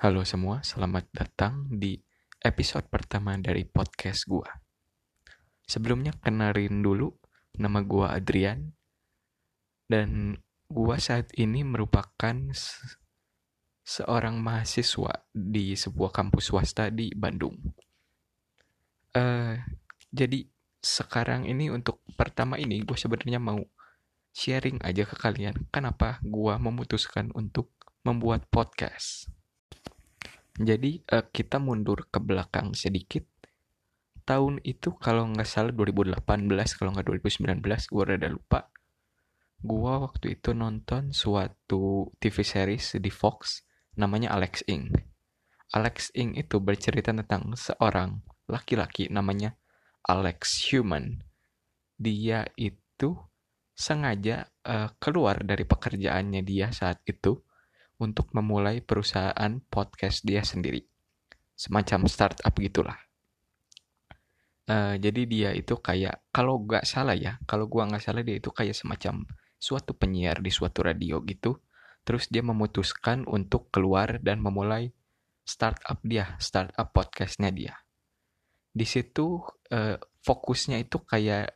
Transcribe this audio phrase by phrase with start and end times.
[0.00, 2.00] Halo semua, selamat datang di
[2.40, 4.48] episode pertama dari podcast gua.
[5.68, 7.12] Sebelumnya kenalin dulu,
[7.60, 8.72] nama gua Adrian
[9.92, 10.40] dan
[10.72, 12.96] gua saat ini merupakan se-
[13.84, 17.60] seorang mahasiswa di sebuah kampus swasta di Bandung.
[19.12, 19.54] Eh,
[20.08, 20.48] jadi
[20.80, 23.60] sekarang ini untuk pertama ini gue sebenarnya mau
[24.32, 29.28] sharing aja ke kalian kenapa gua memutuskan untuk membuat podcast.
[30.60, 33.24] Jadi eh, kita mundur ke belakang sedikit.
[34.28, 36.20] Tahun itu kalau nggak salah 2018
[36.76, 38.68] kalau nggak 2019 gue rada lupa.
[39.60, 43.64] Gua waktu itu nonton suatu TV series di Fox
[43.96, 45.00] namanya Alex Inc.
[45.72, 49.56] Alex Inc itu bercerita tentang seorang laki-laki namanya
[50.04, 51.24] Alex Human.
[51.96, 53.16] Dia itu
[53.72, 57.40] sengaja eh, keluar dari pekerjaannya dia saat itu
[58.00, 60.80] untuk memulai perusahaan podcast dia sendiri.
[61.52, 62.96] Semacam startup gitulah.
[64.64, 68.48] Eh, jadi dia itu kayak, kalau nggak salah ya, kalau gua nggak salah dia itu
[68.48, 69.28] kayak semacam
[69.60, 71.60] suatu penyiar di suatu radio gitu.
[72.00, 74.88] Terus dia memutuskan untuk keluar dan memulai
[75.44, 77.76] startup dia, startup podcastnya dia.
[78.72, 81.52] Di situ eh, fokusnya itu kayak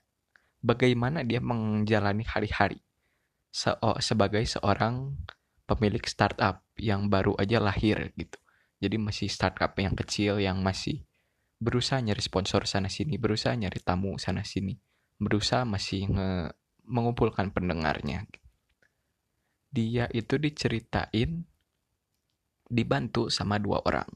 [0.61, 2.85] bagaimana dia menjalani hari-hari
[3.55, 5.15] se- sebagai seorang
[5.65, 8.37] pemilik startup yang baru aja lahir gitu.
[8.81, 11.05] Jadi masih startup yang kecil yang masih
[11.57, 14.77] berusaha nyari sponsor sana sini, berusaha nyari tamu sana sini,
[15.17, 16.53] berusaha masih nge-
[16.85, 18.29] mengumpulkan pendengarnya.
[19.73, 21.49] Dia itu diceritain
[22.69, 24.07] dibantu sama dua orang.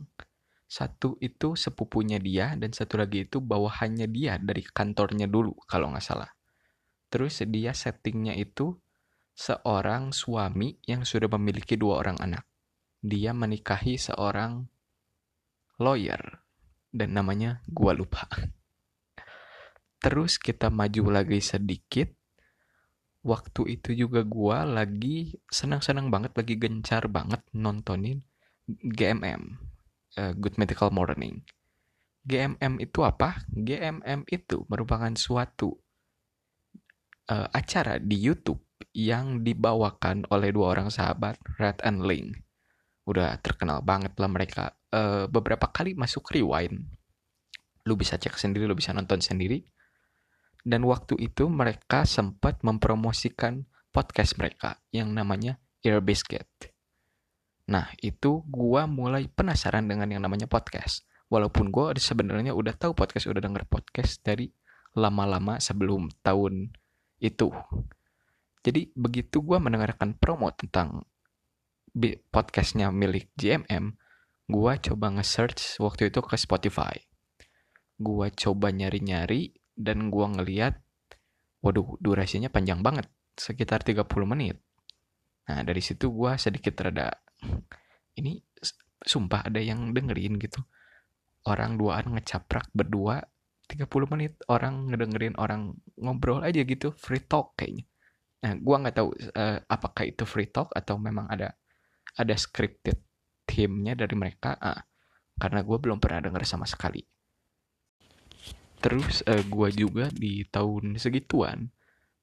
[0.68, 6.04] Satu itu sepupunya dia dan satu lagi itu bawahannya dia dari kantornya dulu kalau nggak
[6.04, 6.28] salah.
[7.08, 8.76] Terus dia settingnya itu
[9.38, 12.42] seorang suami yang sudah memiliki dua orang anak.
[12.98, 14.66] Dia menikahi seorang
[15.78, 16.42] lawyer
[16.90, 18.26] dan namanya gua lupa.
[20.02, 22.10] Terus kita maju lagi sedikit.
[23.22, 28.26] Waktu itu juga gua lagi senang-senang banget, lagi gencar banget nontonin
[28.66, 29.42] GMM,
[30.18, 31.46] eh, Good Medical Morning.
[32.26, 33.46] GMM itu apa?
[33.54, 35.78] GMM itu merupakan suatu
[37.30, 42.42] eh, acara di YouTube yang dibawakan oleh dua orang sahabat, Red and Link.
[43.08, 44.76] Udah terkenal banget lah mereka.
[44.92, 46.84] Eh, beberapa kali masuk rewind.
[47.88, 49.64] Lu bisa cek sendiri, lu bisa nonton sendiri.
[50.64, 56.44] Dan waktu itu mereka sempat mempromosikan podcast mereka yang namanya Ear Biscuit.
[57.68, 61.04] Nah, itu gua mulai penasaran dengan yang namanya podcast.
[61.28, 64.48] Walaupun gua sebenarnya udah tahu podcast, udah denger podcast dari
[64.96, 66.72] lama-lama sebelum tahun
[67.20, 67.52] itu.
[68.62, 71.06] Jadi begitu gua mendengarkan promo tentang
[72.30, 73.94] podcastnya milik JMM,
[74.50, 76.94] gua coba nge-search waktu itu ke Spotify.
[77.98, 80.78] Gua coba nyari-nyari dan gua ngeliat,
[81.62, 84.62] waduh durasinya panjang banget, sekitar 30 menit.
[85.48, 87.10] Nah dari situ gua sedikit rada,
[88.18, 88.38] ini
[88.98, 90.62] sumpah ada yang dengerin gitu.
[91.46, 93.22] Orang duaan ngecaprak berdua
[93.70, 97.86] 30 menit orang ngedengerin orang ngobrol aja gitu free talk kayaknya.
[98.38, 101.54] Nah, gua nggak tahu eh, apakah itu free talk atau memang ada
[102.14, 102.98] ada scripted
[103.42, 104.54] timnya dari mereka.
[104.58, 104.78] Ah,
[105.38, 107.02] karena gua belum pernah denger sama sekali.
[108.78, 111.66] Terus eh, gua juga di tahun segituan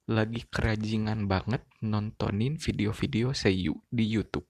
[0.06, 4.46] lagi kerajingan banget nontonin video-video seiyu di YouTube.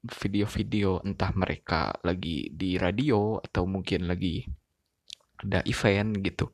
[0.00, 4.48] Video-video entah mereka lagi di radio atau mungkin lagi
[5.44, 6.48] ada event gitu.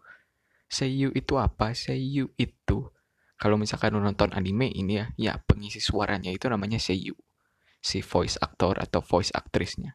[0.66, 1.70] Seiyu itu apa?
[1.70, 2.90] Seiyu itu
[3.36, 7.12] kalau misalkan lu nonton anime ini ya, ya pengisi suaranya itu namanya seiyu.
[7.84, 9.94] Si voice actor atau voice aktrisnya.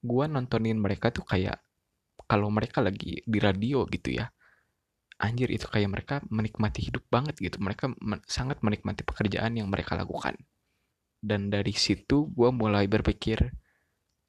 [0.00, 1.60] Gua nontonin mereka tuh kayak
[2.24, 4.32] kalau mereka lagi di radio gitu ya.
[5.20, 7.60] Anjir itu kayak mereka menikmati hidup banget gitu.
[7.60, 10.36] Mereka men- sangat menikmati pekerjaan yang mereka lakukan.
[11.20, 13.52] Dan dari situ gua mulai berpikir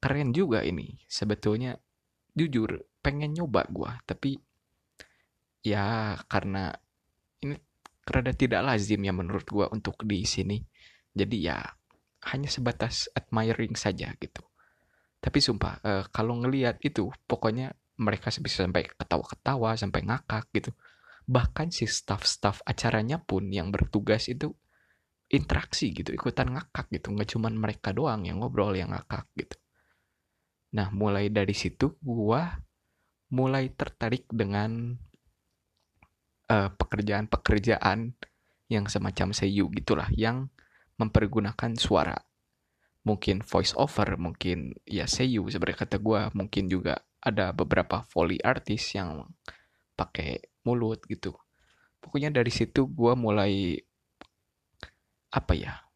[0.03, 0.99] keren juga ini.
[1.07, 1.79] Sebetulnya
[2.35, 4.35] jujur pengen nyoba gua, tapi
[5.63, 6.75] ya karena
[8.07, 10.59] rada tidak lazim ya menurut gua untuk di sini.
[11.11, 11.59] Jadi ya
[12.33, 14.43] hanya sebatas admiring saja gitu.
[15.17, 20.71] Tapi sumpah eh, kalau ngelihat itu pokoknya mereka bisa sampai ketawa-ketawa, sampai ngakak gitu.
[21.27, 24.53] Bahkan si staff-staff acaranya pun yang bertugas itu
[25.27, 27.11] interaksi gitu, ikutan ngakak gitu.
[27.11, 29.57] Nggak cuman mereka doang yang ngobrol, yang ngakak gitu.
[30.77, 32.61] Nah, mulai dari situ gua
[33.27, 34.95] mulai tertarik dengan
[36.51, 38.15] eh, pekerjaan-pekerjaan
[38.67, 40.51] yang semacam seiyu gitulah yang
[40.99, 42.17] mempergunakan suara.
[43.07, 48.99] mungkin voice over mungkin ya seiyu sebenarnya kata gue mungkin juga ada beberapa foley artis
[48.99, 49.31] yang
[49.95, 51.31] pakai mulut gitu
[52.03, 53.79] pokoknya dari situ gue mulai
[55.31, 55.87] apa ya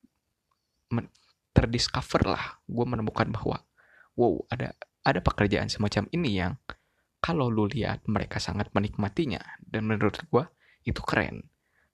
[1.52, 3.64] terdiscover lah gue menemukan bahwa
[4.16, 6.54] wow ada ada pekerjaan semacam ini yang
[7.22, 10.44] kalau lu lihat mereka sangat menikmatinya dan menurut gue
[10.90, 11.46] itu keren.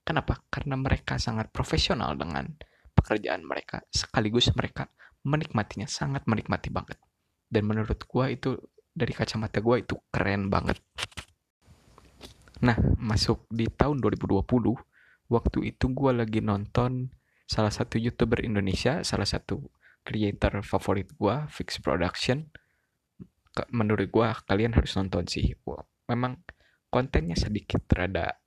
[0.07, 0.39] Kenapa?
[0.47, 2.47] Karena mereka sangat profesional dengan
[2.95, 4.87] pekerjaan mereka sekaligus mereka
[5.27, 6.95] menikmatinya sangat menikmati banget.
[7.51, 8.55] Dan menurut gue itu
[8.95, 10.79] dari kacamata gue itu keren banget.
[12.63, 14.47] Nah masuk di tahun 2020
[15.27, 17.11] waktu itu gue lagi nonton
[17.43, 19.59] salah satu youtuber Indonesia salah satu
[20.07, 22.47] creator favorit gue Fix Production
[23.73, 25.55] menurut gue kalian harus nonton sih.
[26.07, 26.41] Memang
[26.87, 28.37] kontennya sedikit rada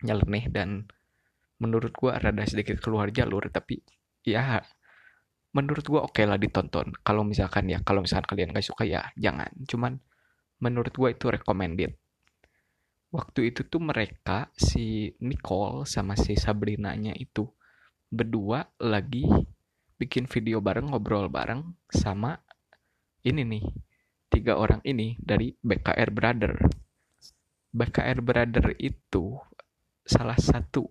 [0.00, 0.88] nyeleneh dan
[1.60, 3.84] menurut gue rada sedikit keluar jalur tapi
[4.24, 4.64] ya
[5.52, 6.94] menurut gue oke okay lah ditonton.
[7.02, 9.50] Kalau misalkan ya kalau misalkan kalian gak suka ya jangan.
[9.66, 9.98] Cuman
[10.62, 11.92] menurut gue itu recommended.
[13.10, 17.50] Waktu itu tuh mereka si Nicole sama si Sabrina nya itu
[18.06, 19.26] berdua lagi
[19.98, 22.38] bikin video bareng ngobrol bareng sama
[23.26, 23.64] ini nih
[24.30, 26.54] tiga orang ini dari BKR Brother.
[27.74, 29.34] BKR Brother itu
[30.06, 30.86] salah satu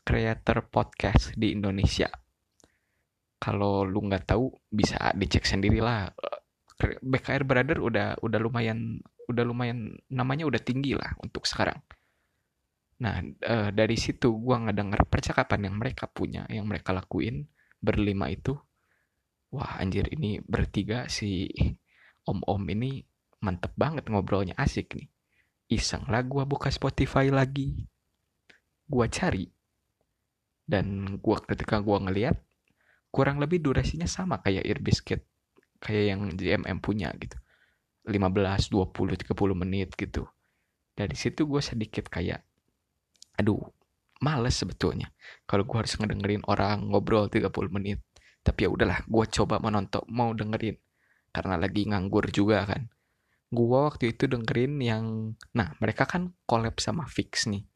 [0.00, 2.08] kreator podcast di Indonesia.
[3.36, 6.08] Kalau lu nggak tahu bisa dicek sendiri lah.
[6.80, 11.76] BKR Brother udah udah lumayan udah lumayan namanya udah tinggi lah untuk sekarang.
[12.96, 17.44] Nah e, dari situ gua ngedenger percakapan yang mereka punya yang mereka lakuin
[17.76, 18.56] berlima itu.
[19.52, 21.48] Wah anjir ini bertiga si
[22.26, 23.00] om-om ini
[23.40, 25.08] mantep banget ngobrolnya asik nih.
[25.70, 27.74] Iseng lah gua buka Spotify lagi.
[28.86, 29.46] Gua cari.
[30.66, 32.36] Dan gua ketika gua ngeliat
[33.14, 35.24] kurang lebih durasinya sama kayak Ear Biscuit
[35.80, 37.38] kayak yang JMM punya gitu.
[38.06, 40.28] 15, 20, 30 menit gitu.
[40.94, 42.40] Dari situ gue sedikit kayak
[43.36, 43.60] aduh
[44.24, 45.12] males sebetulnya
[45.44, 47.98] kalau gue harus ngedengerin orang ngobrol 30 menit.
[48.46, 50.78] Tapi ya udahlah gue coba menonton mau dengerin
[51.36, 52.88] karena lagi nganggur juga kan
[53.52, 55.04] gue waktu itu dengerin yang
[55.52, 57.68] nah mereka kan collab sama Fix nih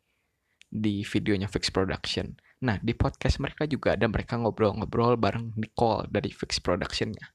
[0.72, 6.28] di videonya Fix Production Nah, di podcast mereka juga ada mereka ngobrol-ngobrol bareng Nicole dari
[6.28, 7.32] Fix Production-nya.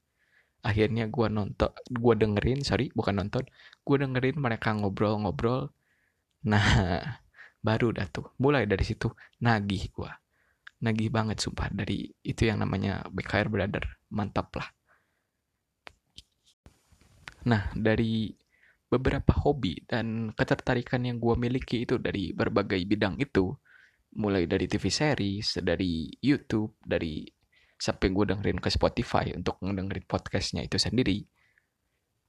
[0.62, 3.42] Akhirnya gue nonton, gue dengerin, sorry, bukan nonton,
[3.82, 5.74] gue dengerin mereka ngobrol-ngobrol.
[6.46, 6.62] Nah,
[7.66, 9.10] baru dah tuh, mulai dari situ
[9.42, 10.10] nagih gue.
[10.86, 13.98] Nagih banget sumpah dari itu yang namanya BKR Brother.
[14.14, 14.70] Mantap lah.
[17.46, 18.34] Nah, dari
[18.86, 23.54] beberapa hobi dan ketertarikan yang gue miliki itu dari berbagai bidang itu,
[24.18, 27.26] mulai dari TV series, dari YouTube, dari
[27.76, 31.22] sampai gue dengerin ke Spotify untuk ngedengerin podcastnya itu sendiri,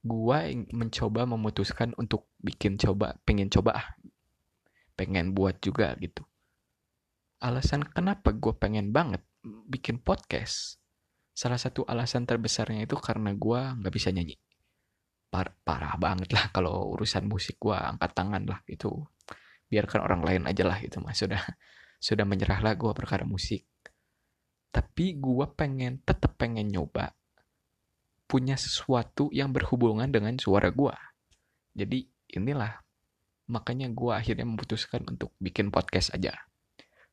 [0.04, 0.40] gue
[0.76, 3.88] mencoba memutuskan untuk bikin coba, pengen coba ah,
[4.94, 6.22] pengen buat juga gitu.
[7.42, 10.82] Alasan kenapa gue pengen banget bikin podcast,
[11.34, 14.36] salah satu alasan terbesarnya itu karena gue nggak bisa nyanyi.
[15.28, 18.90] Par parah banget lah kalau urusan musik gue angkat tangan lah itu
[19.68, 21.20] biarkan orang lain aja lah itu mas.
[21.20, 21.44] Sudah
[22.08, 23.68] sudah menyerahlah gue perkara musik.
[24.72, 27.12] Tapi gue pengen tetap pengen nyoba
[28.28, 30.92] punya sesuatu yang berhubungan dengan suara gue
[31.78, 32.82] jadi inilah
[33.48, 36.34] makanya gue akhirnya memutuskan untuk bikin podcast aja.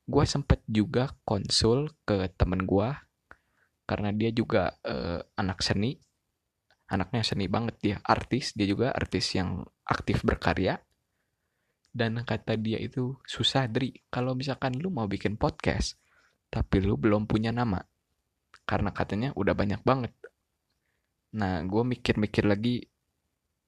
[0.08, 2.88] Gue sempet juga konsul ke temen gue
[3.84, 6.00] karena dia juga uh, anak seni
[6.88, 10.80] anaknya seni banget dia artis dia juga artis yang aktif berkarya.
[11.94, 15.94] Dan kata dia itu susah Dri kalau misalkan lu mau bikin podcast
[16.50, 17.78] tapi lu belum punya nama.
[18.66, 20.10] Karena katanya udah banyak banget.
[21.38, 22.82] Nah gue mikir-mikir lagi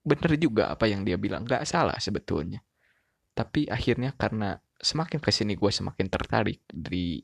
[0.06, 2.62] bener juga apa yang dia bilang gak salah sebetulnya.
[3.34, 7.22] Tapi akhirnya karena semakin ke sini gue semakin tertarik di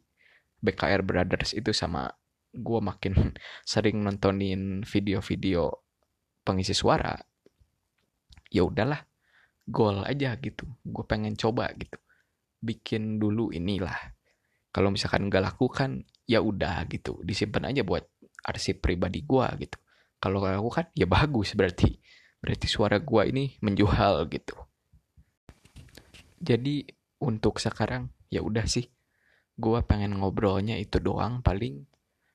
[0.62, 2.06] BKR Brothers itu sama
[2.52, 3.34] gue makin
[3.72, 5.72] sering nontonin video-video
[6.44, 7.16] pengisi suara
[8.52, 9.00] ya udahlah
[9.66, 10.68] goal aja gitu.
[10.84, 11.98] Gue pengen coba gitu.
[12.62, 13.96] Bikin dulu inilah.
[14.72, 17.20] Kalau misalkan nggak laku kan ya udah gitu.
[17.24, 18.04] Disimpan aja buat
[18.44, 19.78] arsip pribadi gue gitu.
[20.20, 21.98] Kalau laku kan ya bagus berarti.
[22.42, 24.56] Berarti suara gue ini menjual gitu.
[26.42, 26.82] Jadi
[27.22, 28.86] untuk sekarang ya udah sih.
[29.52, 31.86] Gue pengen ngobrolnya itu doang paling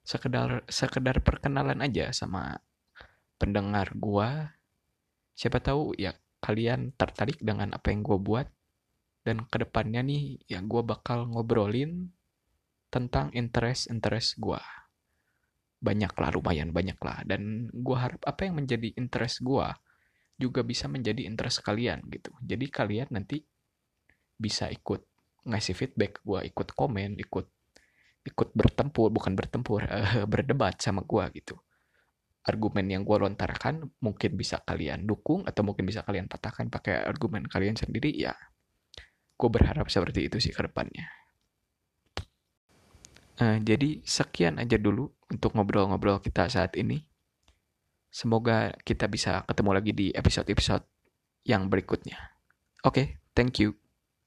[0.07, 2.63] sekedar sekedar perkenalan aja sama
[3.35, 4.29] pendengar gue
[5.35, 8.47] siapa tahu ya kalian tertarik dengan apa yang gue buat.
[9.27, 12.15] Dan ke depannya nih ya gue bakal ngobrolin
[12.87, 14.61] tentang interest-interest gue
[15.83, 17.27] banyak lah lumayan banyak lah.
[17.27, 19.67] Dan gue harap apa yang menjadi interest gue
[20.39, 22.31] juga bisa menjadi interest kalian gitu.
[22.39, 23.43] Jadi kalian nanti
[24.39, 25.03] bisa ikut
[25.43, 27.56] ngasih feedback gue ikut komen ikut
[28.27, 31.55] ikut bertempur bukan bertempur uh, berdebat sama gue gitu
[32.47, 37.47] argumen yang gue lontarkan mungkin bisa kalian dukung atau mungkin bisa kalian patahkan pakai argumen
[37.47, 38.35] kalian sendiri ya
[39.35, 41.07] gue berharap seperti itu sih ke depannya
[43.41, 47.03] uh, jadi sekian aja dulu untuk ngobrol-ngobrol kita saat ini.
[48.07, 50.87] Semoga kita bisa ketemu lagi di episode-episode
[51.45, 52.17] yang berikutnya.
[52.87, 53.86] Oke, okay, thank you.